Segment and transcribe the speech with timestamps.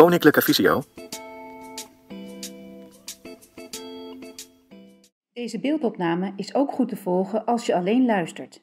[0.00, 0.82] Koninklijke Visio.
[5.32, 8.62] Deze beeldopname is ook goed te volgen als je alleen luistert.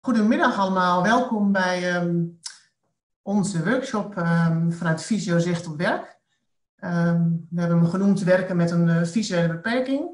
[0.00, 2.24] Goedemiddag allemaal, welkom bij ehm,
[3.22, 6.18] onze workshop ehm, vanuit Visio Zicht op Werk.
[6.76, 10.10] Ehm, we hebben hem genoemd werken met een uh, visuele beperking.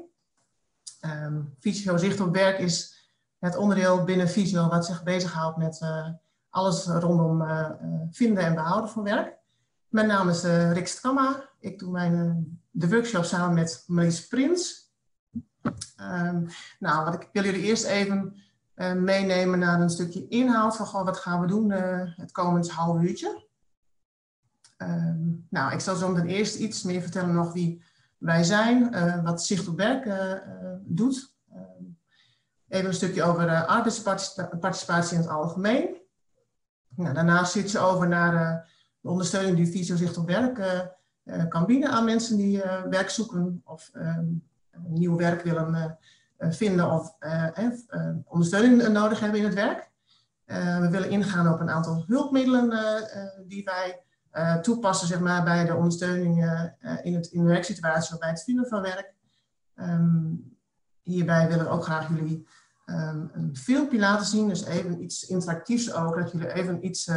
[1.59, 6.07] Visio Zicht op Werk is het onderdeel binnen Visio wat zich bezighoudt met uh,
[6.49, 7.69] alles rondom uh,
[8.11, 9.43] vinden en behouden van werk.
[9.95, 11.49] Mijn naam is Rick Stramma.
[11.59, 14.91] Ik doe mijn, de workshop samen met Marlies Prins.
[16.79, 18.35] nou, wat ik wil jullie eerst even
[18.75, 22.71] uh, meenemen naar een stukje inhoud van goh, wat gaan we doen uh, het komend
[22.71, 23.47] half uurtje.
[24.77, 27.83] Um, nou, ik zal zo meteen eerst iets meer vertellen nog wie
[28.17, 30.09] wij zijn, uh, wat Zicht op Werk
[30.81, 31.35] doet.
[31.53, 31.97] Um,
[32.67, 35.95] even een stukje over arbeidsparticipatie in het algemeen.
[36.95, 38.73] Nou, daarna zit je over naar
[39.05, 40.87] de ondersteuning die Visio op Werk
[41.49, 44.43] kan bieden aan mensen die werk zoeken of um,
[44.87, 45.97] nieuw werk willen
[46.37, 49.89] eh, vinden of eh, eh, ondersteuning nodig hebben in het werk.
[50.81, 52.69] we willen ingaan op een aantal hulpmiddelen
[53.47, 54.01] die wij
[54.61, 56.37] toepassen zeg maar, bij de ondersteuning
[57.03, 59.13] in, het, in de werksituatie of bij het vinden van werk.
[59.75, 60.33] Ehm,
[61.01, 62.47] hierbij willen we ook graag jullie
[62.85, 64.47] um, een filmpje laten zien.
[64.47, 66.15] Dus even iets interactiefs ook.
[66.15, 67.11] Dat jullie even iets,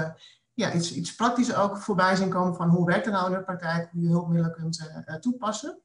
[0.58, 3.44] ja, iets, iets praktisch ook voorbij zien komen van hoe werkt het nou in de
[3.44, 5.78] praktijk, hoe je hulpmiddelen kunt uh, toepassen.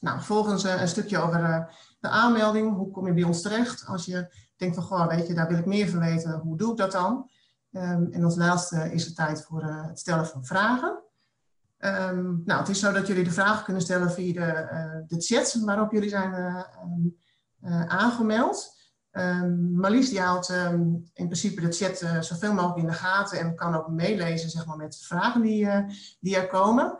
[0.00, 1.68] Nou, vervolgens uh, een stukje over
[2.00, 2.76] de aanmelding.
[2.76, 3.86] Hoe kom je bij ons terecht?
[3.86, 6.38] Als je denkt van, goh, weet je, daar wil ik meer van weten.
[6.38, 7.30] Hoe doe ik dat dan?
[7.70, 11.02] Um, en als laatste is het tijd voor het stellen van vragen.
[11.78, 15.54] Um, nou, het is zo dat jullie de vragen kunnen stellen via de, de chat
[15.54, 16.32] waarop jullie zijn
[17.60, 18.80] uh, aangemeld.
[19.12, 20.48] Um, Marlies die houdt
[21.12, 24.76] in principe de chat zoveel mogelijk in de gaten en kan ook meelezen zeg maar,
[24.76, 25.68] met vragen die,
[26.20, 26.98] die er komen.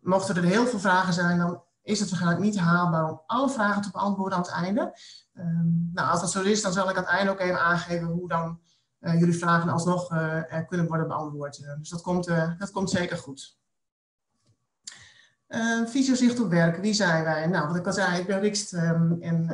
[0.00, 3.82] mochten er heel veel vragen zijn, dan is het waarschijnlijk niet haalbaar om alle vragen
[3.82, 4.98] te beantwoorden aan het einde.
[5.34, 8.06] Um, nou, als dat zo is, dan zal ik aan het einde ook even aangeven
[8.06, 8.60] hoe dan
[9.00, 10.08] uh, jullie vragen alsnog
[10.68, 11.64] kunnen worden beantwoord.
[11.78, 12.26] Dus dat komt,
[12.58, 13.57] dat komt zeker goed.
[15.86, 17.46] Visio op werk, wie zijn wij?
[17.46, 19.46] Nou, wat ik al zei, ik ben Rikst um, en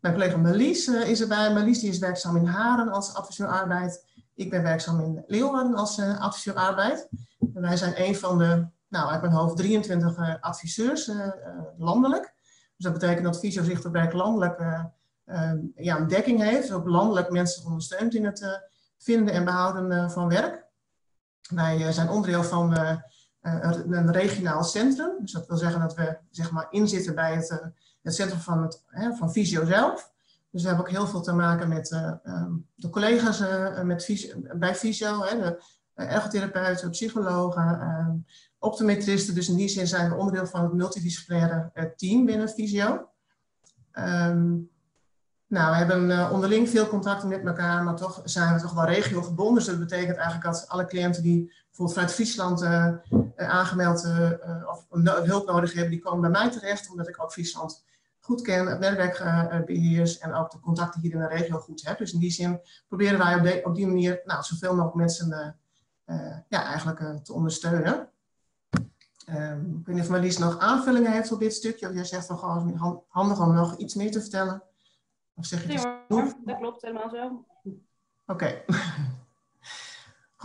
[0.00, 1.52] mijn collega Marlies is erbij.
[1.52, 4.04] Marlies die is werkzaam in Haren als adviseur arbeid.
[4.34, 7.08] Ik ben werkzaam in Leeuwarden als adviseur arbeid.
[7.54, 11.28] En wij zijn een van de nou, uit mijn hoofd 23 uh, adviseurs uh,
[11.78, 12.34] landelijk.
[12.76, 14.60] Dus dat betekent dat Visio Zicht op Werk landelijk
[15.74, 16.72] ja, een dekking heeft.
[16.72, 20.64] Ook landelijk mensen ondersteunt in het vinden en behouden van werk.
[21.48, 22.68] Wij zijn onderdeel van
[23.46, 25.10] een regionaal centrum.
[25.20, 27.60] Dus dat wil zeggen dat we zeg maar, inzitten bij het,
[28.02, 28.82] het centrum van, het,
[29.18, 30.12] van Visio zelf.
[30.50, 31.90] Dus we hebben ook heel veel te maken met
[32.24, 33.42] um, de collega's
[33.82, 35.58] met bij Visio, hè, de
[35.94, 38.16] ergotherapeuten, psychologen, ehm,
[38.58, 39.34] optometristen.
[39.34, 43.08] Dus in die zin zijn we onderdeel van het multidisciplinaire eh, team binnen Visio.
[43.92, 44.70] Um,
[45.48, 49.54] nou, we hebben onderling veel contacten met elkaar, maar toch zijn we toch wel regiogebonden.
[49.54, 54.06] Dus dat betekent eigenlijk dat alle cliënten die bijvoorbeeld vanuit Friesland uh, aangemeld
[54.66, 54.86] of
[55.24, 57.84] hulp nodig hebben, die komen bij mij terecht, omdat ik ook Friesland
[58.20, 59.18] goed ken, het netwerk
[59.66, 61.98] beheers en ook de contacten hier in de regio goed heb.
[61.98, 65.56] Dus in die zin proberen wij op, de, op die manier nou, zoveel mogelijk mensen
[66.48, 68.08] ja, eigenlijk te ondersteunen.
[69.30, 71.88] Um, ik weet niet of Marlies nog aanvullingen heeft op dit stukje.
[71.88, 74.62] Of jij zegt van gewoon handig om nog iets meer te vertellen.
[75.34, 77.44] Of zeg je nee, hoor, dat klopt helemaal zo.
[77.64, 77.74] Oké.
[78.26, 78.64] Okay.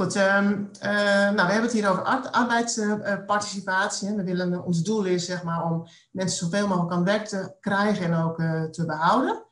[0.02, 0.92] Goed, um, uh,
[1.30, 4.16] nou, we hebben het hier over arbeidsparticipatie.
[4.16, 8.24] Uh, ons doel is zeg maar, om mensen zoveel mogelijk aan werk te krijgen en
[8.24, 9.44] ook uh, te behouden.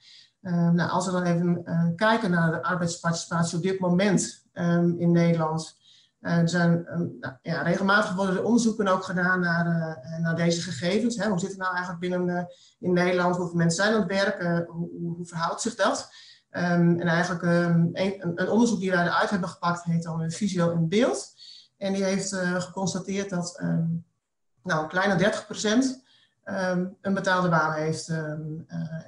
[0.42, 1.64] Um, nou, als we dan even
[1.96, 5.78] kijken naar de arbeidsparticipatie op dit moment um, in Nederland,
[6.22, 6.48] uh,
[7.42, 9.66] ja, regelmatig worden er onderzoeken ook gedaan naar,
[10.22, 11.16] naar deze gegevens.
[11.16, 11.30] Hè.
[11.30, 12.48] Hoe zit het nou eigenlijk binnen
[12.80, 13.36] in Nederland?
[13.36, 14.66] Hoeveel mensen zijn aan het werken?
[14.70, 16.10] Hoe, hoe verhoudt zich dat?
[16.52, 20.72] Um, en eigenlijk um, een, een, onderzoek die wij eruit hebben gepakt heet dan Visio
[20.72, 21.34] in Beeld.
[21.78, 24.06] En die heeft geconstateerd dat um,
[24.64, 26.08] nou, een kleine 30%
[27.02, 28.08] een betaalde baan heeft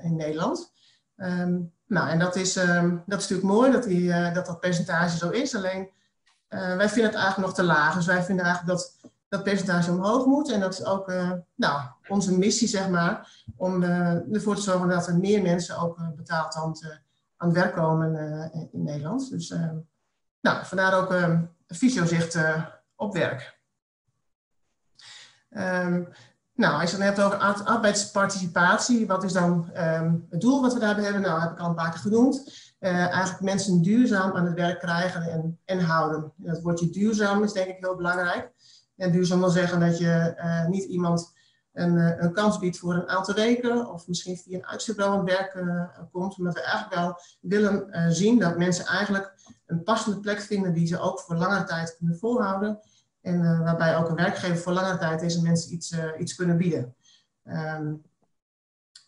[0.02, 0.74] in Nederland.
[1.88, 2.66] nou, en dat is, dat
[3.06, 5.56] is natuurlijk mooi dat, die, dat dat percentage zo is.
[5.56, 5.90] Alleen
[6.54, 7.96] uh, wij vinden het eigenlijk nog te laag.
[7.96, 8.98] Dus wij vinden eigenlijk dat
[9.30, 10.52] dat percentage omhoog moet.
[10.52, 14.90] En dat is ook uh, nou, onze missie, zeg maar, om uh, ervoor te zorgen
[14.90, 17.02] dat er meer mensen ook betaald aan het,
[17.42, 18.16] aan het werk komen
[18.72, 19.30] in Nederland.
[19.30, 19.50] Dus
[20.42, 22.38] nou, vandaar ook een fysiozicht
[22.96, 23.60] op werk.
[25.50, 26.08] Um,
[26.54, 30.80] nou, als je het hebt over arbeidsparticipatie, wat is dan um, het doel wat we
[30.80, 31.22] daarbij hebben?
[31.22, 32.70] Nou, heb ik al een paar keer genoemd.
[32.80, 36.34] Eigenlijk mensen duurzaam aan het werk krijgen en, en houden.
[36.36, 38.52] Dat woordje duurzaam is denk ik heel belangrijk.
[38.96, 40.36] En duurzaam wil zeggen dat je
[40.70, 41.34] niet iemand
[41.74, 45.64] een, een, kans biedt voor een aantal weken of misschien via een uitzendbureau aan werk
[46.12, 46.38] komt.
[46.38, 49.34] Maar we eigenlijk wel willen zien dat mensen eigenlijk
[49.66, 52.80] een passende plek vinden die ze ook voor langere tijd kunnen volhouden.
[53.22, 56.96] En waarbij ook een werkgever voor langere tijd deze mensen iets, iets kunnen bieden.
[57.44, 57.94] Ehm,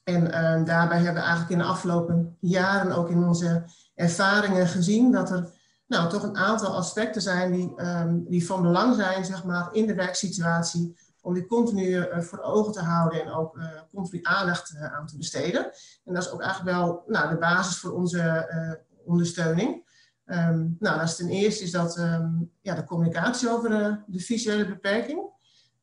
[0.04, 3.63] en ehm, daarbij hebben we eigenlijk in de afgelopen jaren ook in onze
[3.95, 5.51] ervaringen gezien dat er
[5.88, 9.88] nou, toch een aantal aspecten zijn die, ehm, die van belang zijn zeg maar, in
[9.88, 10.98] de werksituatie.
[11.24, 15.08] Om die continu uh, voor ogen te houden en ook uh, continu aandacht uh, aan
[15.08, 15.72] te besteden.
[16.06, 18.48] En dat is ook eigenlijk wel nou, de basis voor onze
[19.06, 19.92] ondersteuning.
[20.25, 21.96] Um, nou, dat is ten eerste is dat
[22.62, 23.70] ja, de communicatie over
[24.08, 25.30] de visuele beperking.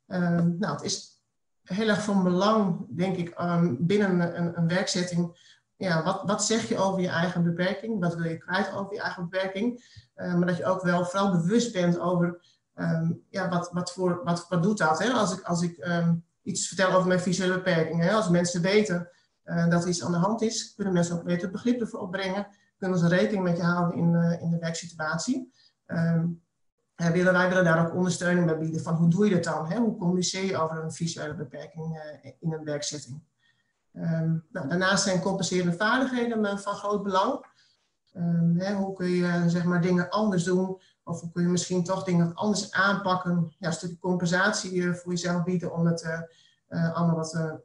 [0.06, 1.22] nou, het is
[1.62, 3.34] heel erg van belang, denk ik,
[3.78, 5.48] binnen een, een werkzetting.
[5.76, 8.00] Ja, wat, wat zeg je over je eigen beperking?
[8.00, 9.84] Wat wil je kwijt over je eigen beperking?
[10.14, 12.40] Maar dat je ook wel vooral bewust bent over
[12.74, 14.98] um, ja, wat, wat, voor, wat, wat doet dat?
[14.98, 15.10] Hè?
[15.10, 18.02] Als ik, als ik um, iets vertel over mijn visuele beperking.
[18.02, 18.12] Hè?
[18.12, 19.10] Als mensen weten
[19.44, 22.46] uh, dat er iets aan de hand is, kunnen mensen ook beter begrip ervoor opbrengen.
[22.78, 25.52] Kunnen ze rekening met je houden in, uh, in de werksituatie.
[25.86, 26.42] Um,
[26.94, 29.70] willen, wij willen daar ook ondersteuning bij bieden van hoe doe je dat dan?
[29.70, 29.78] Hè?
[29.78, 33.22] Hoe communiceer je over een visuele beperking uh, in een werkzetting?
[33.92, 37.46] Nou, daarnaast zijn compenserende vaardigheden van groot belang.
[38.56, 40.80] Hè, hoe kun je zeg maar, dingen anders doen?
[41.10, 43.54] Of kun je misschien toch dingen anders aanpakken?
[43.58, 46.28] Ja, een stukje compensatie uh, voor jezelf bieden om het
[46.68, 47.58] allemaal wat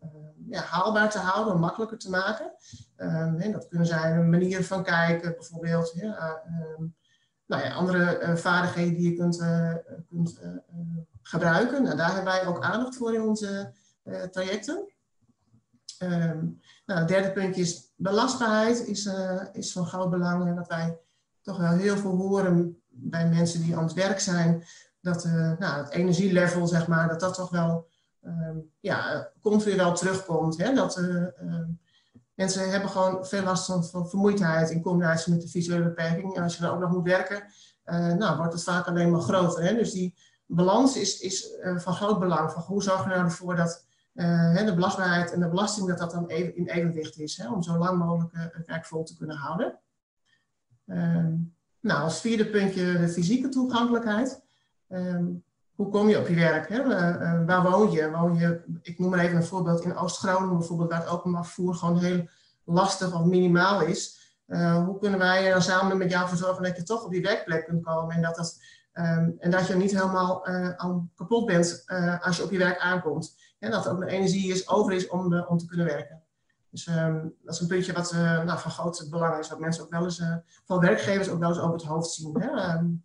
[0.47, 2.51] ja, haalbaar te houden, makkelijker te maken.
[3.37, 5.91] Hè, dat kunnen zijn een manier van kijken, bijvoorbeeld.
[5.95, 6.41] Ja,
[7.45, 9.43] nou ja, andere vaardigheden die je kunt,
[10.09, 10.41] kunt
[11.21, 11.83] gebruiken.
[11.83, 13.73] Nou, daar hebben wij ook aandacht voor in onze
[14.31, 14.93] trajecten.
[16.03, 19.09] Um, nou, het derde puntje is belastbaarheid, is,
[19.51, 20.47] is van groot belang.
[20.47, 20.99] En dat wij
[21.41, 24.63] toch wel heel veel horen bij mensen die aan het werk zijn,
[25.01, 25.23] dat
[25.59, 27.87] nou, het energielevel, zeg maar, dat dat toch wel
[28.25, 30.57] um, ja, continu wel terugkomt.
[30.57, 30.73] Hè?
[30.73, 31.71] Dat, ehm,
[32.35, 36.35] Mensen hebben gewoon veel last van, vermoeidheid in combinatie met de visuele beperking.
[36.35, 37.43] En als je dan ook nog moet werken,
[37.85, 39.63] uh, nou, wordt het vaak alleen maar groter.
[39.63, 39.75] Hè?
[39.75, 40.15] Dus die
[40.45, 42.51] balans is, is van groot belang.
[42.51, 46.27] Van hoe zorg je nou ervoor dat de belastbaarheid en de belasting dat dat dan
[46.27, 47.37] even, in evenwicht is.
[47.37, 47.51] Hè?
[47.51, 49.79] Om zo lang mogelijk het werk vol te kunnen houden.
[50.85, 51.33] Ehm,
[51.85, 54.41] nou, als vierde puntje de fysieke toegankelijkheid.
[54.87, 55.25] Ehm,
[55.75, 56.69] hoe kom je op je werk?
[56.69, 56.83] Hè?
[56.83, 58.11] Uh, waar woon je?
[58.11, 58.79] woon je?
[58.81, 62.27] Ik noem maar even een voorbeeld in Oost-Groningen bijvoorbeeld, waar het openbaar vervoer gewoon heel
[62.63, 64.33] lastig of minimaal is.
[64.47, 67.11] Uh, hoe kunnen wij er dan samen met jou voor zorgen dat je toch op
[67.11, 68.59] die werkplek kunt komen en dat, dat,
[68.93, 71.83] um, en dat je niet helemaal uh, kapot bent
[72.21, 73.35] als je op je werk aankomt.
[73.59, 76.24] En dat er ook een energie is, over is om, de, om te kunnen werken.
[76.75, 76.85] Dus
[77.43, 78.11] dat is een puntje wat
[78.45, 80.21] nou, van groot belang is, wat mensen ook wel eens,
[80.65, 82.41] van werkgevers ook wel eens over het hoofd zien.
[82.41, 82.75] Hè?
[82.75, 83.03] Um,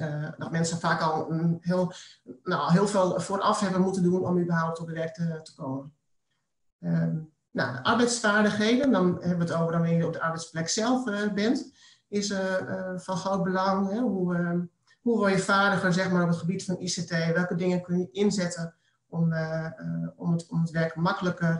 [0.00, 1.92] uh, dat mensen vaak al een heel,
[2.42, 5.94] nou, heel veel vooraf hebben moeten doen om überhaupt op de werk te, komen.
[6.80, 7.08] Uh,
[7.50, 11.32] nou, de arbeidsvaardigheden, dan hebben we het over wanneer je op de arbeidsplek zelf uh,
[11.32, 11.72] bent,
[12.08, 13.90] is uh, van groot belang.
[13.90, 13.98] Hè?
[13.98, 14.60] Hoe, ehm,
[15.00, 17.10] hoe word je vaardiger zeg maar, op het gebied van ICT?
[17.10, 18.75] Welke dingen kun je inzetten
[19.08, 19.34] om,
[20.16, 21.58] om, het, om het werk makkelijker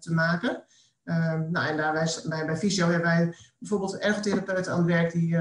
[0.00, 0.64] te maken?
[1.04, 1.92] Um, nou, en daar
[2.28, 5.38] bij, bij Visio hebben wij bijvoorbeeld ergotherapeuten aan het werk die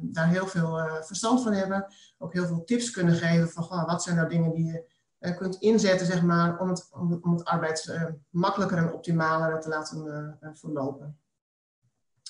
[0.00, 1.86] daar heel veel verstand van hebben.
[2.18, 4.64] Ook heel veel tips kunnen geven van wat zijn nou dingen die
[5.18, 7.98] je kunt inzetten zeg maar, om, het, om, arbeid
[8.30, 11.18] makkelijker en optimaler te laten verlopen.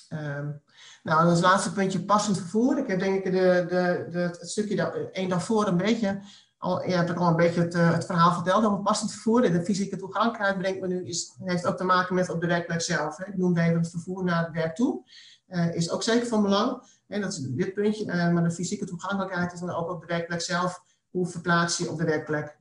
[0.09, 0.61] Um,
[1.03, 2.77] nou, als laatste puntje passend vervoer.
[2.77, 6.21] Ik heb denk ik de, de, de, het stukje één daarvoor een beetje
[6.59, 9.41] je hebt ook al een beetje het, uh, het verhaal verteld over passend vervoer.
[9.41, 12.81] De fysieke toegankelijkheid brengt me nu, is, heeft ook te maken met op de werkplek
[12.81, 13.17] zelf.
[13.17, 13.25] Hè.
[13.25, 15.03] Ik noemde even het vervoer naar het werk toe.
[15.47, 16.83] Uh, is ook zeker van belang.
[17.07, 18.05] Dat is dit puntje.
[18.05, 20.83] Uh, maar de fysieke toegankelijkheid is dan ook op de werkplek zelf.
[21.09, 22.57] Hoe verplaats je op de werkplek?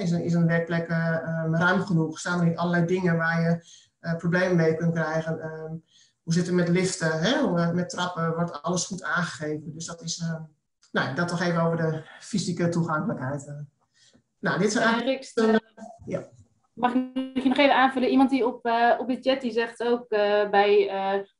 [0.00, 2.18] is, een, is een werkplek um, ruim genoeg?
[2.18, 3.64] Staan er niet allerlei dingen waar je
[4.16, 5.40] problemen mee kunt krijgen?
[5.40, 5.74] Ehm,
[6.22, 7.20] hoe zit het met liften?
[7.20, 7.72] Hè?
[7.72, 9.72] Met trappen wordt alles goed aangegeven.
[9.74, 10.42] Dus dat is ehm,
[10.92, 13.46] nou, dat toch even over de fysieke toegankelijkheid.
[13.46, 13.54] Eh.
[14.38, 15.32] Nou, dit zijn eigenlijk...
[15.34, 15.56] Uh,
[16.06, 16.28] ja.
[16.72, 18.08] Mag ik je nog even aanvullen?
[18.08, 20.90] Iemand die op, uh, op de chat die zegt ook uh, bij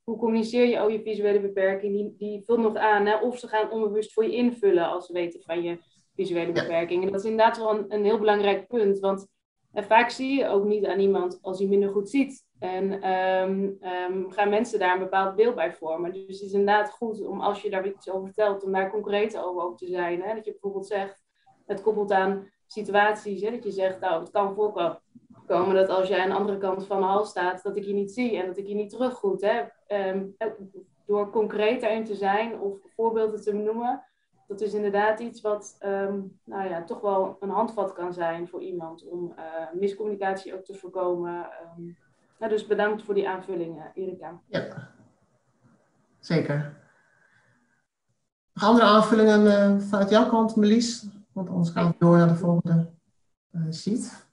[0.03, 3.47] hoe communiceer je over je visuele beperking, die, die vult nog aan hè, of ze
[3.47, 5.77] gaan onbewust voor je invullen als ze weten van je
[6.15, 7.03] visuele beperking.
[7.03, 9.27] En dat is inderdaad wel een, een heel belangrijk punt, want
[9.73, 12.45] vaak zie je ook niet aan iemand als hij minder goed ziet.
[12.63, 16.13] En um, um, gaan mensen daar een bepaald beeld bij vormen.
[16.13, 19.37] Dus het is inderdaad goed om als je daar iets over vertelt, om daar concreet
[19.37, 20.21] over, te zijn.
[20.21, 20.35] Hè?
[20.35, 21.23] Dat je bijvoorbeeld zegt,
[21.65, 23.51] het koppelt aan situaties, hè?
[23.51, 26.99] dat je zegt, nou, het kan voorkomen dat als jij aan de andere kant van
[26.99, 29.41] de hal staat, dat ik je niet zie en dat ik je niet teruggroet.
[29.41, 29.61] Hè?
[30.09, 30.35] Um,
[31.05, 34.03] door concreet daarin te zijn of voorbeelden te noemen,
[34.47, 38.61] dat is inderdaad iets wat ehm, nou ja, toch wel een handvat kan zijn voor
[38.61, 39.33] iemand om
[39.73, 41.49] miscommunicatie ook te voorkomen.
[42.37, 44.41] Dus bedankt voor die aanvullingen, Erika.
[44.47, 44.89] Ja,
[46.19, 46.81] zeker.
[48.53, 51.05] Nog andere aanvullingen vanuit jouw kant, Melis?
[51.31, 52.91] Want anders gaan we door naar de volgende
[53.71, 54.27] sheet.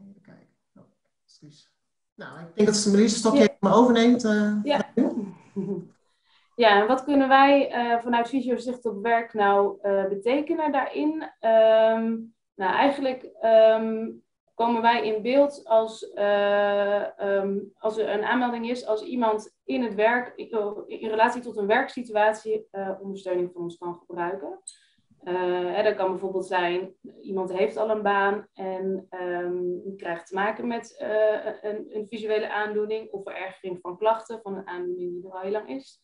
[0.00, 0.48] Even kijken.
[0.76, 0.82] Oh,
[1.24, 1.70] excuus.
[2.14, 3.70] Nou, ik denk dat Melis een stokje ja.
[3.70, 4.24] overneemt.
[4.24, 4.92] Uh, ja.
[6.64, 11.12] ja, en wat kunnen wij uh, vanuit Fysiozicht op werk nou uh, betekenen daarin?
[11.40, 14.22] Um, nou, eigenlijk um,
[14.58, 16.12] komen wij in beeld als,
[17.18, 20.36] um, als er een aanmelding is, als iemand in het werk,
[20.86, 22.68] in relatie tot een werksituatie,
[23.00, 24.60] ondersteuning van ons kan gebruiken.
[25.84, 30.96] Dat kan bijvoorbeeld zijn, iemand heeft al een baan en um, krijgt te maken met
[31.62, 35.50] een, een, visuele aandoening of verergering van klachten van een aandoening die er al heel
[35.50, 36.02] lang is.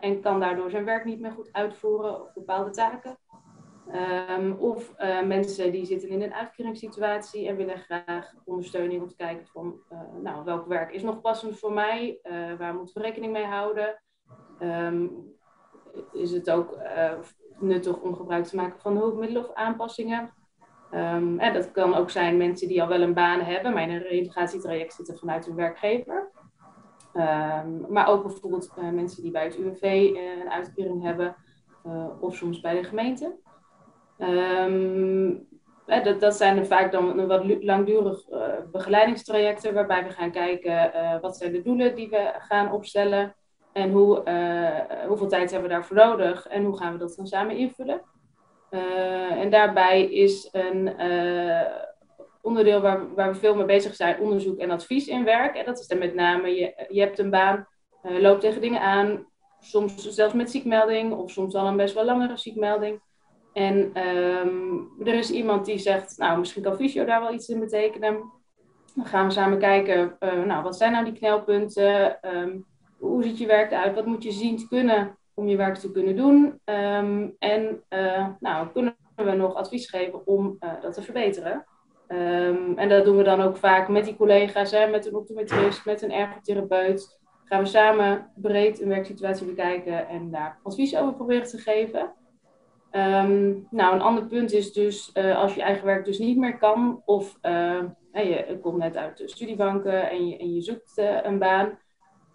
[0.00, 3.18] En kan daardoor zijn werk niet meer goed uitvoeren of bepaalde taken.
[4.38, 9.46] Um, of mensen die zitten in een uitkeringssituatie en willen graag ondersteuning om te kijken
[9.46, 9.80] van
[10.22, 12.18] nou, welk werk is nog passend voor mij,
[12.58, 14.02] waar moeten we rekening mee houden.
[14.60, 15.32] Um,
[16.12, 16.78] is het ook
[17.58, 20.32] nuttig om gebruik te maken van hulpmiddelen of aanpassingen.
[20.94, 24.02] Um, dat kan ook zijn mensen die al wel een baan hebben, maar in een
[24.02, 26.30] reintegratietraject zitten vanuit hun werkgever.
[27.88, 31.36] Maar ook bijvoorbeeld uh, mensen die bij het UWV uh, eh, een uitkering hebben,
[31.86, 33.36] uh, of soms bij de gemeente.
[34.28, 35.48] Um,
[35.86, 38.24] dat, dat zijn vaak dan wat langdurig
[38.72, 43.34] begeleidingstrajecten, waarbij we gaan kijken wat zijn de doelen die we gaan opstellen.
[43.72, 47.26] En hoe, uh, hoeveel tijd hebben we daarvoor nodig en hoe gaan we dat dan
[47.26, 48.02] samen invullen?
[48.70, 51.66] Uh, en daarbij is een uh,
[52.42, 55.56] onderdeel waar, waar we veel mee bezig zijn, onderzoek en advies in werk.
[55.56, 57.68] En dat is dan met name, je, je hebt een baan,
[58.02, 59.26] loopt tegen dingen aan,
[59.60, 63.00] soms zelfs met ziekmelding of soms al een best wel langere ziekmelding.
[63.54, 67.60] En um, er is iemand die zegt, nou misschien kan fysio daar wel iets in
[67.60, 68.32] betekenen.
[68.94, 72.18] Dan gaan we samen kijken, nou wat zijn nou die knelpunten?
[72.36, 72.66] Um,
[72.98, 73.94] hoe ziet je werk eruit?
[73.94, 76.60] Wat moet je zien te kunnen om je werk te kunnen doen?
[76.64, 81.64] Um, en uh, nou, kunnen we nog advies geven om uh, dat te verbeteren?
[82.76, 86.02] En dat doen we dan ook vaak met die collega's, hè, met een optometrist, met
[86.02, 87.18] een ergotherapeut.
[87.44, 92.12] Gaan we samen breed een werksituatie bekijken en daar advies over proberen te geven.
[92.96, 96.58] Um, nou, een ander punt is dus uh, als je eigen werk dus niet meer
[96.58, 97.38] kan, of
[98.12, 101.78] je komt net uit de studiebanken en je, en je zoekt een baan,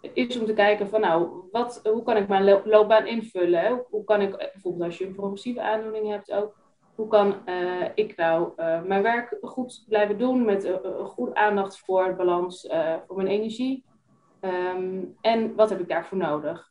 [0.00, 3.84] is om te kijken van nou, wat, hoe kan ik mijn loopbaan invullen?
[3.88, 6.58] Hoe kan ik, bijvoorbeeld als je een progressieve aandoening hebt ook,
[6.94, 7.34] hoe kan
[7.94, 8.52] ik nou
[8.86, 12.68] mijn werk goed blijven doen met uh, goed aandacht voor balans,
[13.06, 13.84] voor mijn energie?
[14.40, 16.69] Um, en wat heb ik daarvoor nodig?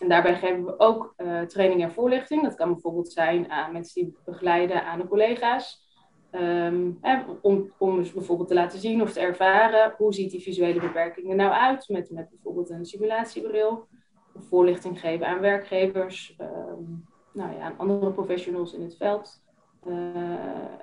[0.00, 1.14] En daarbij geven we ook
[1.46, 2.42] training en voorlichting.
[2.42, 5.88] Dat kan bijvoorbeeld zijn aan mensen die begeleiden aan de collega's.
[6.32, 7.00] Um,
[7.42, 11.30] om, om dus bijvoorbeeld te laten zien of te ervaren hoe ziet die visuele beperking
[11.30, 13.88] er nou uit met, met bijvoorbeeld een simulatiebril.
[14.34, 19.42] Of voorlichting geven aan werkgevers, um, nou ja, aan andere professionals in het veld.
[19.86, 19.94] Uh,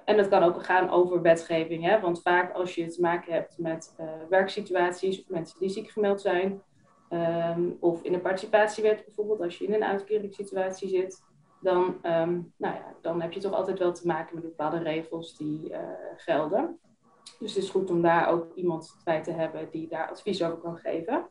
[0.06, 2.00] en dat kan ook gaan over wetgeving, hè?
[2.00, 6.22] want vaak als je te maken hebt met uh, werksituaties of mensen die ziek gemeld
[6.22, 6.62] zijn,
[7.10, 11.26] um, of in een participatiewet bijvoorbeeld, als je in een uitkeringssituatie zit,
[11.62, 15.38] dan, um, nou ja, dan heb je toch altijd wel te maken met bepaalde regels
[15.38, 15.80] die uh,
[16.16, 16.80] gelden.
[17.40, 20.58] Dus het is goed om daar ook iemand bij te hebben die daar advies over
[20.58, 21.28] kan geven.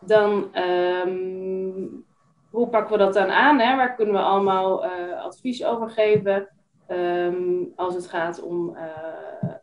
[0.00, 2.04] Dan, um,
[2.50, 3.58] hoe pakken we dat dan aan?
[3.58, 3.76] Hè?
[3.76, 6.48] Waar kunnen we allemaal uh, advies over geven
[7.76, 9.54] als het gaat om uh,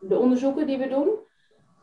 [0.00, 1.25] de onderzoeken die we doen?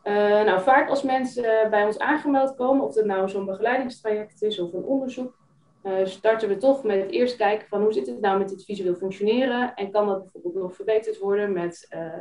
[0.04, 4.58] Uh, nou, vaak als mensen bij ons aangemeld komen, of het nou zo'n begeleidingstraject is
[4.58, 5.38] of een onderzoek,
[5.82, 8.94] uh, starten we toch met eerst kijken van hoe zit het nou met het visueel
[8.94, 12.12] functioneren en kan dat bijvoorbeeld nog verbeterd worden met uh,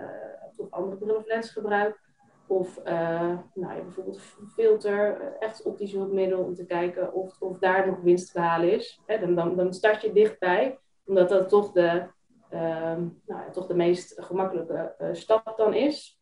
[0.55, 2.01] toch andere bril- of lensgebruik
[2.47, 4.19] of nou, ja, bijvoorbeeld
[4.53, 9.01] filter, echt optisch hulpmiddel om te kijken of, of daar nog winst te behalen is.
[9.05, 12.03] Hè, dan, dan, dan start je dichtbij, omdat dat toch de,
[12.49, 16.21] ehm, nou, toch de meest gemakkelijke stap dan is.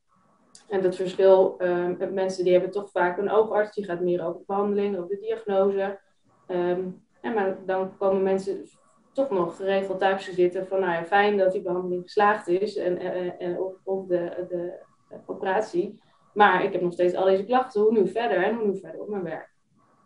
[0.72, 4.25] En dat verschil um, met mensen die hebben toch vaak een oogarts, die gaat meer
[4.25, 6.00] over behandeling, over de diagnose.
[6.46, 8.66] En maar dan komen mensen
[9.13, 12.75] toch nog geregeld thuis te zitten van, nou ja, fijn dat die behandeling geslaagd is
[12.75, 14.80] en, en, en of, of de, de,
[15.25, 16.01] operatie.
[16.34, 19.01] Maar ik heb nog steeds al deze klachten, hoe nu verder en hoe nu verder
[19.01, 19.54] op mijn werk.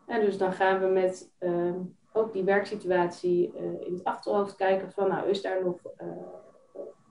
[0.07, 5.07] En dus dan gaan we met um, ook die werksituatie in het achterhoofd kijken van,
[5.07, 5.79] nou, is daar nog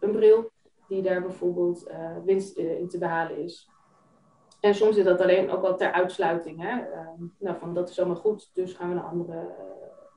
[0.01, 0.53] een bril
[0.95, 3.69] die daar bijvoorbeeld uh, winst in te behalen is.
[4.61, 6.63] En soms is dat alleen ook wel ter uitsluiting.
[6.63, 6.81] Hè?
[6.81, 9.65] Ehm, nou, van dat is allemaal goed, dus gaan we naar andere uh,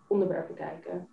[0.07, 1.09] onderwerpen kijken.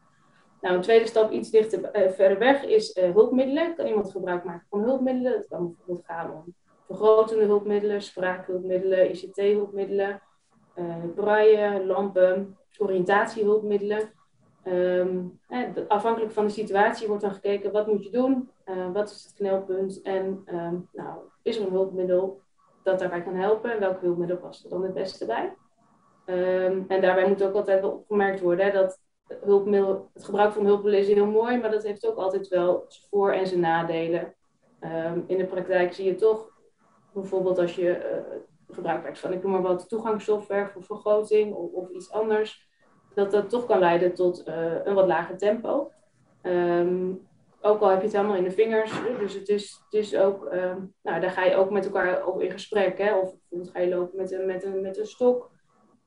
[0.61, 3.75] Nou, een tweede stap iets dichter verder weg is hulpmiddelen.
[3.75, 5.33] Kan iemand gebruik maken van hulpmiddelen?
[5.33, 6.55] Het kan bijvoorbeeld gaan om
[6.87, 10.23] vergrotende hulpmiddelen, spraakhulpmiddelen, ICT-hulpmiddelen,
[11.15, 14.13] braille, lampen, oriëntatiehulpmiddelen.
[14.67, 15.41] Um,
[15.89, 18.51] afhankelijk van de situatie wordt dan gekeken wat moet je doen,
[18.93, 22.41] wat is het knelpunt en um, nou, is er een hulpmiddel
[22.83, 25.55] dat daarbij kan helpen en welke hulpmiddel past er dan het beste bij.
[26.27, 29.01] Um, en daarbij moet ook altijd wel opgemerkt worden dat
[29.45, 33.05] hulpmiddel, het gebruik van hulpmiddelen is heel mooi, maar dat heeft ook altijd wel zijn
[33.11, 34.35] voor- en zijn nadelen.
[35.27, 36.51] In de praktijk zie je toch,
[37.13, 41.73] bijvoorbeeld als je uh, gebruik maakt van, ik noem maar wat, toegangssoftware voor vergroting of,
[41.73, 42.69] of iets anders,
[43.15, 45.91] dat dat toch kan leiden tot uh, een wat lager tempo.
[46.43, 47.27] Um,
[47.61, 48.93] ook al heb je het helemaal in de vingers.
[49.19, 52.43] Dus het is, het is ook, uh, nou, daar ga je ook met elkaar over
[52.43, 52.99] in gesprek.
[52.99, 53.15] Hè?
[53.15, 55.51] Of bijvoorbeeld ga je lopen met een, met een, met een stok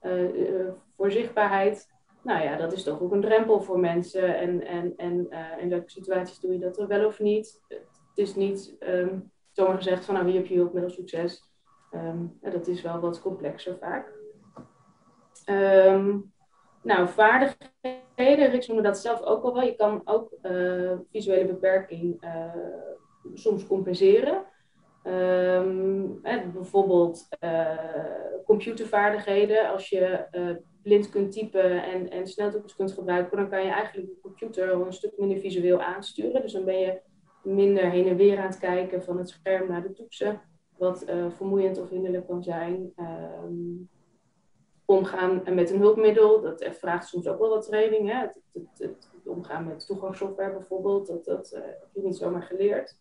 [0.02, 1.96] uh, uh, voor zichtbaarheid.
[2.22, 4.38] Nou ja, dat is toch ook een drempel voor mensen.
[4.38, 7.62] En, en, en in welke situaties doe je dat er wel of niet?
[7.68, 11.44] Het is niet um, zomaar gezegd van nou hier heb je hulpmiddel succes.
[12.42, 14.12] Dat is wel wat complexer vaak.
[15.50, 16.34] Um,
[16.82, 19.64] nou, vaardigheden, Rick noemde dat zelf ook al wel.
[19.64, 22.54] Je kan ook uh, visuele beperking uh,
[23.34, 24.46] soms compenseren.
[25.04, 27.78] Um, hè, bijvoorbeeld uh,
[28.46, 29.70] computervaardigheden.
[29.70, 30.26] Als je
[30.84, 34.94] blind kunt typen en, en sneltoetsen kunt gebruiken, dan kan je eigenlijk de computer een
[34.94, 36.42] stuk minder visueel aansturen.
[36.42, 37.02] Dus dan ben je
[37.42, 40.42] minder heen en weer aan het kijken van het scherm naar de toetsen,
[40.78, 41.06] wat
[41.36, 42.94] vermoeiend of hinderlijk kan zijn.
[43.44, 43.90] Um,
[44.88, 48.10] omgaan met een hulpmiddel, dat vraagt soms ook wel wat training.
[48.10, 48.20] Hè?
[48.20, 52.98] Het, het, het, omgaan met toegangssoftware bijvoorbeeld, dat, dat uh, heb je niet zomaar geleerd.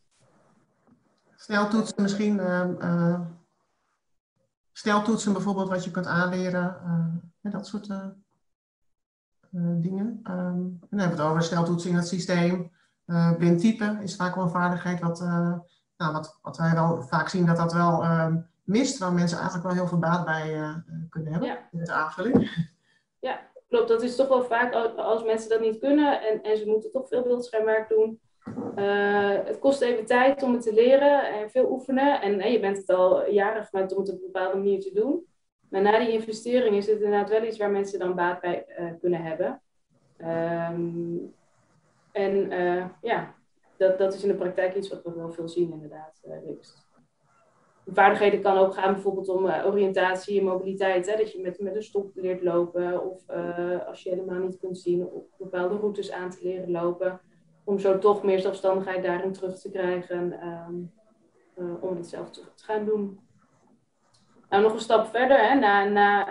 [1.37, 3.21] Sneltoetsen misschien, uh, uh,
[4.73, 6.77] sneltoetsen bijvoorbeeld wat je kunt aanleren,
[7.41, 7.87] ja, dat soort
[9.81, 10.21] dingen.
[10.31, 12.73] Um, dan hebben we het over sneltoetsen in het systeem.
[13.39, 17.47] blind typen is vaak wel een vaardigheid wat, nou, wat, wat wij wel vaak zien
[17.47, 20.77] dat dat wel um, mist, waar mensen eigenlijk wel heel veel baat bij uh,
[21.11, 21.69] kunnen hebben ja.
[21.73, 22.51] in het aanvulling.
[23.21, 23.89] Ja, klopt.
[23.89, 27.09] Dat is toch wel vaak als mensen dat niet kunnen en, en ze moeten toch
[27.09, 28.21] veel beeldschermwerk doen.
[28.77, 32.21] Uh, het kost even tijd om het te leren en veel oefenen.
[32.21, 34.93] En uh, je bent het al jaren gewend om het op een bepaalde manier te
[34.95, 35.27] doen.
[35.71, 38.67] Maar na die investering is het inderdaad wel iets waar mensen dan baat bij
[39.01, 39.63] kunnen hebben.
[40.19, 41.35] Um,
[42.13, 42.49] en
[43.03, 43.35] ja,
[43.77, 46.21] dat, dat is in de praktijk iets wat we wel veel zien inderdaad,
[47.93, 51.07] vaardigheden kan ook gaan bijvoorbeeld om uh, oriëntatie en mobiliteit.
[51.11, 51.17] Hè?
[51.17, 53.11] Dat je met, met een stok leert lopen.
[53.11, 57.21] Of uh, als je helemaal niet kunt zien, op bepaalde routes aan te leren lopen.
[57.65, 60.47] Om zo toch meer zelfstandigheid daarin terug te krijgen.
[60.47, 60.93] Um,
[61.57, 63.21] uh, om het zelf te, te, gaan doen.
[64.49, 65.39] Nou, nog een stap verder.
[65.39, 65.55] Hè?
[65.55, 66.29] Na, na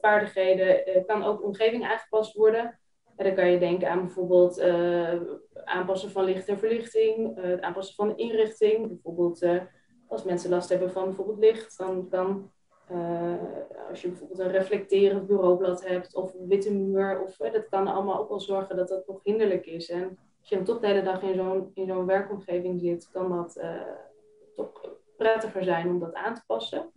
[0.00, 2.78] vaardigheden kan ook omgeving aangepast worden.
[3.16, 4.62] En dan kan je denken aan bijvoorbeeld
[5.64, 7.40] aanpassen van licht en verlichting.
[7.40, 8.88] het aanpassen van de inrichting.
[8.88, 9.46] Bijvoorbeeld
[10.10, 12.50] als mensen last hebben van bijvoorbeeld licht, dan kan,
[12.92, 13.34] uh,
[13.88, 18.18] als je bijvoorbeeld een reflecterend bureaublad hebt of een witte muur, of, dat kan allemaal
[18.18, 19.90] ook wel zorgen dat dat nog hinderlijk is.
[19.90, 23.36] En als je dan toch de hele dag in zo'n, in zo'n werkomgeving zit, kan
[23.36, 23.82] dat uh,
[24.54, 24.70] toch
[25.16, 26.92] prettiger zijn om dat aan te passen.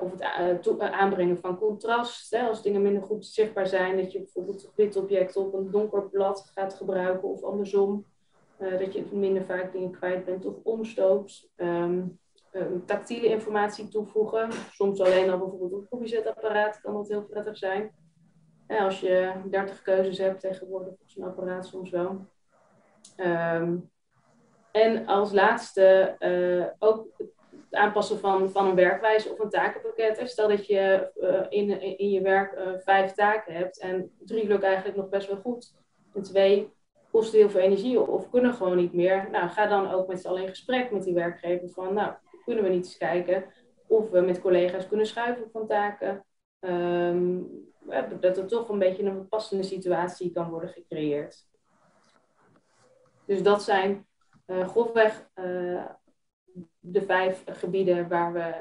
[0.00, 2.30] of het aanbrengen van contrast.
[2.30, 5.70] Hè, als dingen minder goed zichtbaar zijn, dat je bijvoorbeeld een wit object op een
[5.70, 8.06] donker blad gaat gebruiken of andersom.
[8.60, 11.50] Uh, dat je minder vaak dingen kwijt bent of omstoopt.
[11.56, 12.18] Um,
[12.52, 14.52] um, tactiele informatie toevoegen.
[14.72, 17.94] Soms alleen al bijvoorbeeld op een koffiezetapparaat kan dat heel prettig zijn.
[18.68, 22.26] Ja, als je 30 keuzes hebt tegenwoordig op zo'n apparaat soms wel.
[23.16, 23.90] Um,
[24.72, 27.34] en als laatste uh, ook het
[27.70, 30.30] aanpassen van, van een werkwijze of een takenpakket.
[30.30, 34.96] Stel dat je uh, in, in je werk vijf taken hebt en drie lukt eigenlijk
[34.96, 35.74] nog best wel goed.
[36.14, 36.75] En twee
[37.16, 39.28] kosten heel veel energie of kunnen gewoon niet meer.
[39.30, 42.12] Nou, ga dan ook met z'n allen in gesprek met die werkgever van, nou,
[42.44, 43.44] kunnen we niet eens kijken
[43.86, 46.24] of we met collega's kunnen schuiven van taken.
[46.60, 47.48] Um,
[48.20, 51.46] dat er toch een beetje een passende situatie kan worden gecreëerd.
[53.24, 54.06] Dus dat zijn
[54.46, 55.86] uh, grofweg uh,
[56.78, 58.54] de vijf gebieden waar we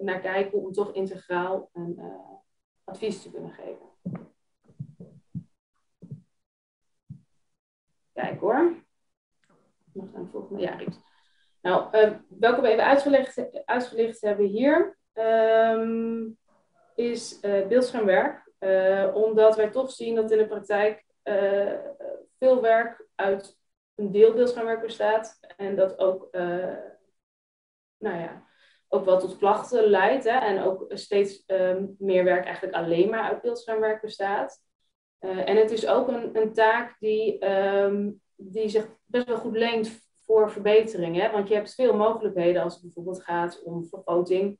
[0.00, 2.04] naar kijken om toch integraal een uh,
[2.84, 3.88] advies te kunnen geven.
[8.40, 8.74] Hoor.
[10.30, 10.62] Volgende.
[10.62, 10.76] Ja.
[11.62, 16.38] Nou, uh, welke we even uitgelegd, uitgelicht hebben hier, um,
[16.94, 18.48] is uh, beeldschermwerk.
[18.58, 21.04] Uh, omdat wij toch zien dat in de praktijk
[22.38, 23.58] veel werk uit
[23.94, 25.38] een deel beeldschermwerk bestaat.
[25.56, 26.28] En dat ook,
[27.98, 28.44] nou ja,
[28.88, 30.24] ook wel tot klachten leidt.
[30.24, 34.62] Hè, en ook steeds ehm, meer werk eigenlijk alleen maar uit beeldschermwerk bestaat.
[35.20, 39.56] Uh, en het is ook een, een taak die, ehm, die zich best wel goed
[39.56, 41.16] leent voor verbetering.
[41.16, 41.30] Hè?
[41.30, 44.58] Want je hebt veel mogelijkheden als het bijvoorbeeld gaat om vergroting,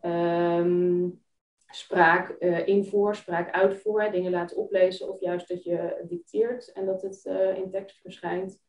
[0.00, 1.22] um,
[1.66, 7.02] spraak uh, invoer, spraak uitvoer, dingen laten oplezen of juist dat je dicteert en dat
[7.02, 8.60] het uh, in tekst verschijnt.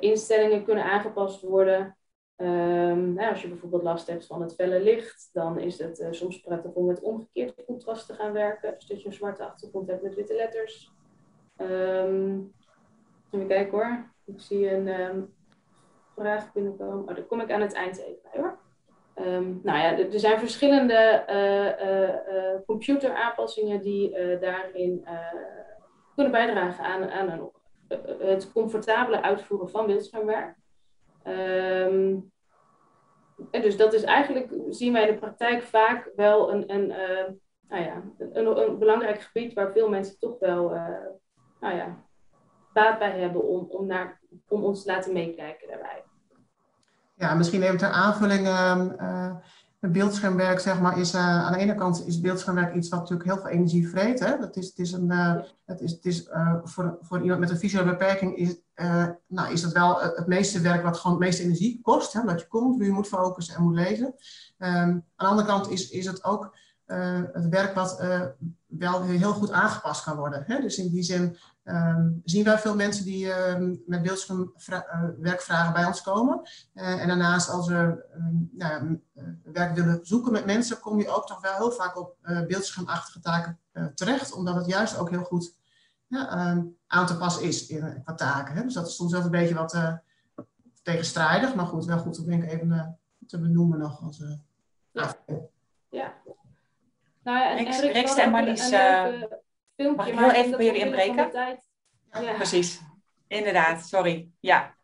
[0.00, 1.96] instellingen kunnen aangepast worden.
[2.42, 6.08] Um, nou, als je bijvoorbeeld last hebt van het felle licht, dan is het uh,
[6.10, 8.74] soms prettig om met omgekeerd contrast te gaan werken.
[8.74, 10.92] Dus dat je een zwarte achtergrond hebt met witte letters.
[11.56, 12.52] Um,
[13.30, 14.10] even kijken hoor.
[14.24, 15.34] Ik zie een um,
[16.14, 17.08] vraag binnenkomen.
[17.08, 18.58] Oh, daar kom ik aan het eind even bij hoor.
[19.62, 25.06] nou ja, er zijn verschillende uh, uh, computeraanpassingen die daarin
[26.14, 27.50] kunnen bijdragen aan, aan een,
[28.18, 30.56] het comfortabele uitvoeren van beeldschermwerk.
[31.26, 32.31] Um,
[33.50, 37.34] dus dat is eigenlijk, zien wij in de praktijk vaak wel een, een, uh,
[37.68, 40.86] nou ja, een, een, belangrijk gebied waar veel mensen toch wel uh,
[41.60, 41.96] nou ja,
[42.72, 46.04] baat bij hebben om, om, naar, om ons te laten meekijken daarbij.
[47.14, 48.46] Ja, misschien even ter aanvulling.
[48.46, 49.36] Uh,
[49.90, 53.38] beeldschermwerk, zeg maar, is uh, aan de ene kant is beeldschermwerk iets wat natuurlijk heel
[53.38, 54.20] veel energie vreet.
[54.20, 54.38] Hè?
[54.38, 57.50] Dat is, het is een, uh, het is, het is uh, voor, voor iemand met
[57.50, 58.56] een visuele beperking is,
[59.26, 62.12] nou, is dat wel het meeste werk wat gewoon het meeste energie kost.
[62.12, 62.20] Hè?
[62.20, 64.06] Je komt, je moet focussen en moet lezen.
[64.06, 64.14] Um,
[64.58, 66.56] aan de andere kant is, is het ook
[67.32, 68.02] het werk wat
[68.66, 70.44] wel heel goed aangepast kan worden.
[70.46, 70.60] Hè?
[70.60, 75.84] Dus in die zin Um, zien wij veel mensen die um, met beeldschermwerkvragen uh, bij
[75.84, 76.40] ons komen.
[76.74, 81.08] Uh, en daarnaast als we um, nou, uh, werk willen zoeken met mensen, kom je
[81.08, 84.32] ook toch wel heel vaak op uh, beeldschermachtige taken uh, terecht.
[84.32, 85.56] Omdat het juist ook heel goed
[86.06, 86.28] ja,
[86.86, 88.54] aan te passen is in, qua taken.
[88.54, 88.62] Hè?
[88.62, 89.92] Dus dat is soms wel een beetje wat uh,
[90.82, 91.54] tegenstrijdig.
[91.54, 94.02] Maar goed, wel goed om denk ik even te benoemen nog.
[94.02, 94.22] Als,
[94.90, 95.14] ja.
[95.88, 96.14] ja.
[97.22, 98.70] Nou ja, en, Rex, Rex en Marlies
[99.76, 100.12] filmpje.
[100.14, 101.30] Mag ik heel even bij jullie inbreken?
[102.10, 102.34] Ja.
[102.34, 102.80] Precies.
[103.28, 104.28] Inderdaad, sorry.
[104.40, 104.74] Ja.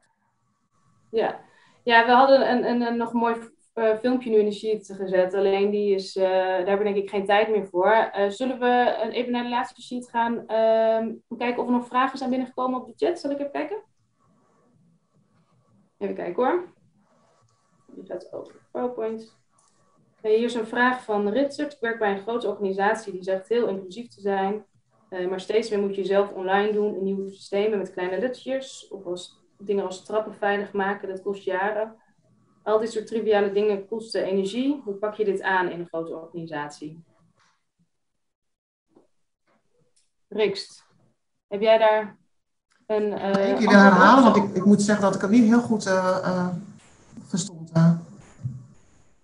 [1.10, 1.40] Ja,
[1.84, 3.36] ja we hadden een, een, een nog mooi
[3.78, 5.34] uh, filmpje nu in de sheet gezet.
[5.34, 8.10] Alleen die is, uh, daar heb ik denk ik geen tijd meer voor.
[8.16, 10.46] Uh, zullen we even naar de laatste sheet gaan?
[10.46, 13.20] Ehm, kijken of er nog vragen zijn binnengekomen op de chat.
[13.20, 13.82] Zal ik even kijken?
[15.98, 16.72] Even kijken hoor.
[17.86, 19.36] Die gaat over PowerPoint.
[20.22, 21.72] hier is een vraag van Ritsert.
[21.72, 24.66] Ik werk bij een grote organisatie die zegt heel inclusief te zijn.
[25.10, 28.88] Uh, maar steeds meer moet je zelf online doen in nieuwe systemen met kleine lettertjes.
[28.88, 31.96] Of als dingen als trappen veilig maken, dat kost jaren.
[32.62, 34.80] Al dit soort triviale dingen kosten energie.
[34.84, 37.04] Hoe pak je dit aan in een grote organisatie?
[40.28, 40.84] Rikst,
[41.46, 42.18] heb jij daar
[42.86, 43.12] een.
[43.12, 46.48] Uh, ik herhalen, want ik, ik moet zeggen dat ik het niet heel goed uh,
[46.48, 46.67] verstond.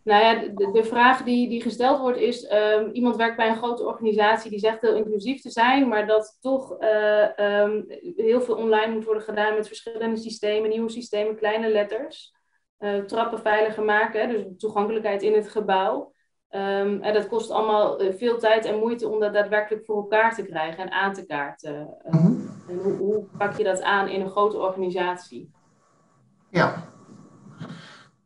[0.04, 3.56] Nou ja, de, de, vraag die, die gesteld wordt is, um, iemand werkt bij een
[3.56, 7.84] grote organisatie die zegt heel inclusief te zijn, maar dat toch uh, um,
[8.16, 12.34] heel veel online moet worden gedaan met verschillende systemen, nieuwe systemen, kleine letters,
[12.78, 16.12] uh, trappen veiliger maken, dus toegankelijkheid in het gebouw.
[16.50, 20.34] Um, en dat kost allemaal uh, veel tijd en moeite om dat daadwerkelijk voor elkaar
[20.34, 21.96] te krijgen en aan te kaarten.
[22.10, 25.50] Mm En hoe, hoe pak je dat aan in een grote organisatie?
[26.50, 26.93] Ja,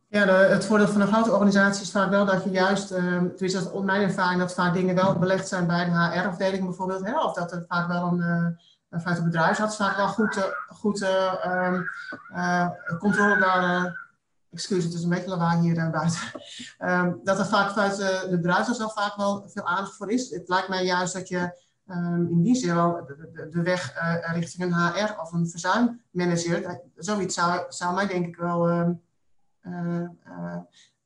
[0.08, 3.22] ja, de, het voordeel van een grote organisatie is vaak wel dat je juist, uh,
[3.22, 7.20] dat is mijn ervaring, dat vaak dingen wel belegd zijn bij een HR-afdeling bijvoorbeeld, hè,
[7.20, 8.58] of dat er vaak wel een,
[8.90, 12.68] vanuit het bedrijfsarts vaak wel goed, uh, goed uh,
[12.98, 13.96] controle daar,
[14.50, 16.20] excuus, het is een beetje lawaai hier buiten,
[16.78, 20.30] ehm, dat er vaak vanuit de bedrijfsarts wel vaak wel veel aandacht voor is.
[20.30, 21.66] Het lijkt mij juist dat je
[22.28, 23.94] in die zin wel de, de, de weg
[24.34, 28.88] richting een HR of een verzuimmanager, zoiets zou, zou mij denk ik wel eh, eh,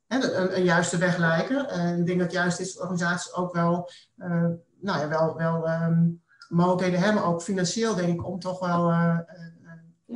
[0.08, 1.68] een, een, juiste weg lijken.
[1.68, 4.46] En ik denk dat juist dit soort organisaties ook wel, eh,
[4.80, 8.92] nou ja, wel, wel um, mogelijkheden hebben, ook financieel denk ik, om toch wel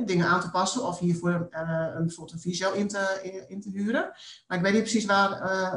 [0.05, 1.47] dingen aan te passen of hiervoor een,
[1.97, 4.11] bijvoorbeeld een visio in te, in, te huren.
[4.47, 5.29] Maar ik weet niet precies waar,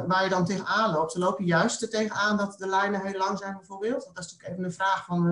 [0.07, 1.13] waar je dan tegenaan loopt.
[1.13, 4.09] Dan loop je juist er tegenaan dat de lijnen heel lang zijn bijvoorbeeld?
[4.13, 5.27] dat is natuurlijk even een vraag van,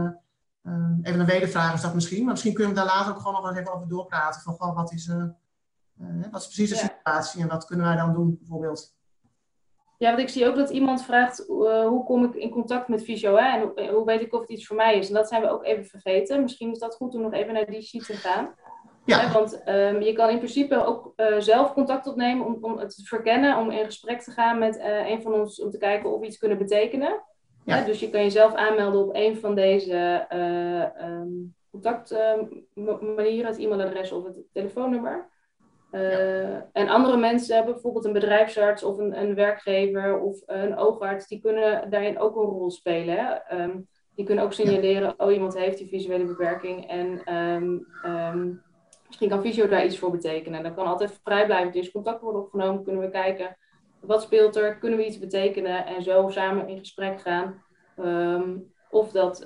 [0.64, 2.24] uh, even een wedervraag is dat misschien.
[2.24, 4.42] Maar misschien kunnen we daar later ook gewoon nog even over doorpraten.
[4.42, 5.24] Van, wat is, uh,
[6.32, 8.98] wat is precies de situatie en wat kunnen wij dan doen bijvoorbeeld?
[9.98, 13.04] Ja, want ik zie ook dat iemand vraagt uh, hoe kom ik in contact met
[13.04, 13.56] fysio hè?
[13.56, 15.08] en hoe, eh, hoe, weet ik of het iets voor mij is.
[15.08, 16.42] En dat zijn we ook even vergeten.
[16.42, 18.56] Misschien is dat goed om nog even naar die sheet te gaan.
[19.06, 19.20] Ja.
[19.20, 19.32] Hè?
[19.34, 23.04] Want um, je kan in principe ook uh, zelf contact opnemen om, om het te
[23.04, 26.20] verkennen, om in gesprek te gaan met uh, een van ons om te kijken of
[26.20, 27.24] we iets kunnen betekenen.
[27.66, 27.84] Ja.
[27.84, 30.28] Dus je kan jezelf aanmelden op een van deze
[31.02, 35.30] um, contactmanieren, het e-mailadres of het telefoonnummer.
[35.92, 41.28] Uh, En andere mensen hebben bijvoorbeeld een bedrijfsarts of een, een, werkgever of een oogarts,
[41.28, 43.16] die kunnen daarin ook een rol spelen.
[43.18, 43.62] Hè?
[43.62, 47.88] Um, die kunnen ook signaleren, oh iemand heeft die visuele beperking en um,
[49.08, 50.64] misschien kan fysio daar iets voor betekenen.
[50.64, 53.58] Dat kan altijd vrijblijvend dus contact worden opgenomen, kunnen we kijken
[54.00, 57.64] wat speelt er, kunnen we iets betekenen en zo samen in gesprek gaan
[58.90, 59.46] of dat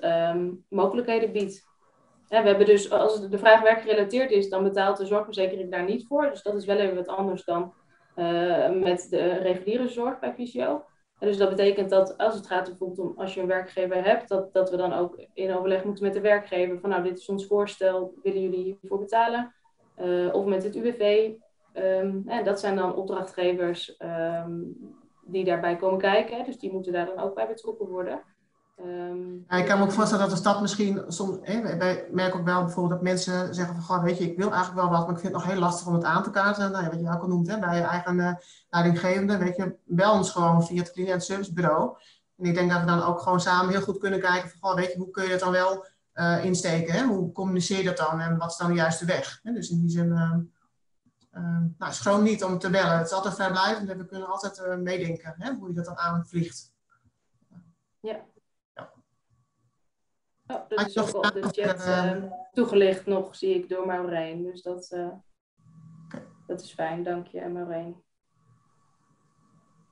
[0.70, 1.73] mogelijkheden biedt.
[2.30, 6.30] We hebben dus, als de vraag werkgerelateerd is, dan betaalt de zorgverzekering daar niet voor.
[6.30, 7.74] Dus dat is wel even wat anders dan
[8.16, 10.86] uh, met de reguliere zorg bij fysio.
[11.20, 14.54] Dus dat betekent dat als het gaat bijvoorbeeld om als je een werkgever hebt, dat,
[14.54, 17.46] dat we dan ook in overleg moeten met de werkgever van nou, dit is ons
[17.48, 19.54] voorstel, willen jullie hiervoor betalen?
[19.98, 21.32] Uh, of met het UWV.
[21.74, 24.78] Um, en dat zijn dan opdrachtgevers um,
[25.26, 26.46] die daarbij komen kijken.
[26.46, 28.22] Dus die moeten daar dan ook bij betrokken worden.
[28.80, 31.38] Um, ja, ik kan me ook voorstellen dat de stad misschien soms.
[31.42, 34.52] Hè, wij merken ook wel bijvoorbeeld dat mensen zeggen van goh, weet je, ik wil
[34.52, 36.72] eigenlijk wel wat, maar ik vind het nog heel lastig om het aan te kaarten.
[36.72, 38.34] Nou ja, wat je ook al noemt, hè, bij je eigen uh,
[38.70, 41.98] leidinggevende, weet je, bel ons gewoon via het cliënt servicebureau.
[42.38, 44.76] En ik denk dat we dan ook gewoon samen heel goed kunnen kijken van goh,
[44.76, 46.94] weet je, hoe kun je het dan wel uh, insteken?
[46.94, 47.06] Hè?
[47.06, 49.40] Hoe communiceer je dat dan en wat is dan de juiste weg?
[49.44, 49.54] Hè?
[49.54, 52.98] Dus in die zin, uh, nou, schroom niet om te bellen.
[52.98, 56.72] Het is altijd vrijblijvend en we kunnen altijd meedenken hè, hoe je dat dan aanvliegt.
[58.00, 58.32] Ja.
[60.54, 64.44] Oh, dat is ook op de chat uh, toegelicht nog, zie ik, door Maureen.
[64.44, 65.10] Dus dat, uh,
[66.48, 67.04] dat is fijn.
[67.04, 68.02] Dank je, Maureen.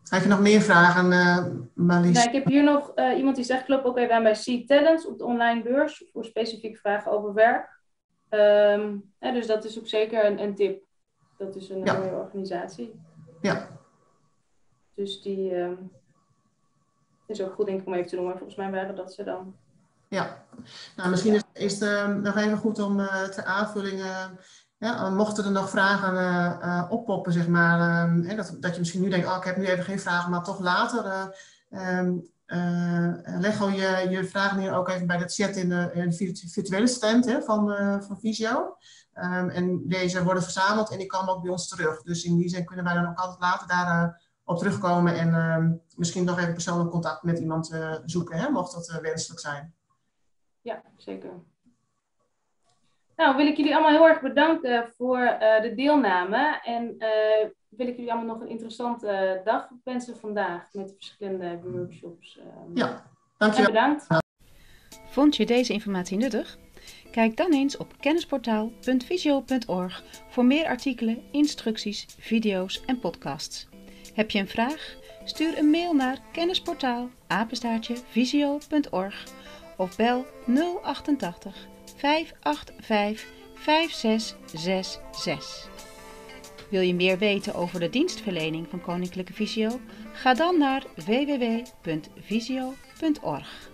[0.10, 2.16] Heb je nog meer vragen, uh, Marlies?
[2.16, 5.18] Nou, ik heb hier nog iemand die zegt, klopt ook even aan bij C-Talents op
[5.18, 7.80] de online beurs voor specifieke vragen over werk.
[8.30, 10.84] Um, dus dat is ook zeker een, een tip.
[11.38, 13.00] Dat is een mooie organisatie.
[13.42, 13.80] Ja.
[14.96, 15.92] Dus die um,
[17.26, 18.38] is ook goed denk ik om even te noemen.
[18.38, 19.56] Volgens mij waren dat ze dan
[20.12, 20.46] ja,
[20.96, 24.26] nou, misschien is, het uh, nog even goed om uh, ter aanvulling, uh,
[24.78, 29.10] ja, mochten er nog vragen uh, oppoppen, zeg maar, ehm, dat, dat je misschien nu
[29.10, 31.36] denkt, oh, ik heb nu even geen vragen, maar toch later,
[31.70, 32.30] um,
[33.24, 36.50] leg al je, je vragen hier ook even bij de chat in de, in de
[36.52, 37.68] virtuele stand hè, van,
[38.04, 38.78] van Visio.
[39.12, 42.02] En deze worden verzameld en die komen ook bij ons terug.
[42.02, 46.24] Dus in die zin kunnen wij dan ook altijd later daar op terugkomen en misschien
[46.24, 49.74] nog even persoonlijk contact met iemand zoeken, hè, mocht dat wenselijk zijn.
[50.62, 51.32] Ja, zeker.
[53.16, 56.60] Nou, wil ik jullie allemaal heel erg bedanken voor uh, de deelname.
[56.64, 62.40] En uh, wil ik jullie allemaal nog een interessante dag wensen vandaag met verschillende workshops.
[62.40, 63.04] Um, ja,
[63.38, 63.72] dankjewel.
[63.72, 64.08] bedankt.
[65.06, 66.58] Vond je deze informatie nuttig?
[67.12, 73.70] Kijk dan eens op kennisportaal.visio.org voor meer artikelen, instructies, video's en podcasts.
[74.14, 74.96] Heb je een vraag?
[75.24, 77.10] Stuur een mail naar kennisportaal
[78.12, 79.41] visio.org
[79.82, 80.26] of bel
[80.82, 85.70] 088 585 5666.
[86.70, 89.80] Wil je meer weten over de dienstverlening van Koninklijke Visio?
[90.14, 93.71] Ga dan naar www.visio.org.